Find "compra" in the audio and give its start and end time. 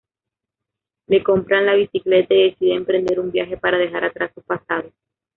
1.21-1.61